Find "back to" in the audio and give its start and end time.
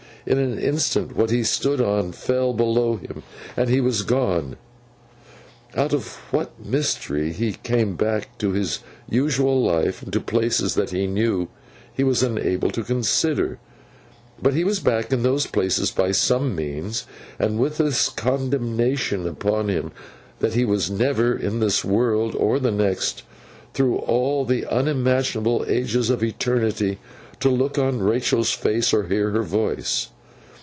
7.95-8.51